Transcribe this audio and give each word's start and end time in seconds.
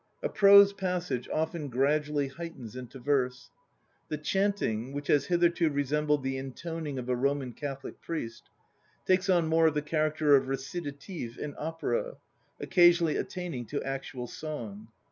A 0.23 0.29
prose 0.29 0.73
passage 0.73 1.29
often 1.31 1.67
gradually 1.69 2.27
heightens 2.29 2.75
into 2.75 2.97
verse. 2.97 3.51
The 4.07 4.17
chant 4.17 4.61
which 4.95 5.09
has 5.09 5.27
hitherto 5.27 5.69
resembled 5.69 6.23
the 6.23 6.37
intoning 6.39 6.97
of 6.97 7.07
a 7.07 7.15
Roman 7.15 7.53
Catholic 7.53 8.01
priest, 8.01 8.49
takes 9.05 9.29
on 9.29 9.47
more 9.47 9.67
of 9.67 9.75
the 9.75 9.83
character 9.83 10.35
of 10.35 10.47
"recitative" 10.47 11.37
in 11.37 11.53
opera, 11.55 12.17
occa 12.59 12.89
sionally 12.89 13.19
attaining 13.19 13.67
to 13.67 13.83
actual 13.83 14.25
song. 14.25 14.87